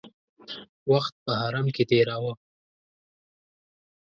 [0.91, 2.33] وخت په حرم کې تېراوه.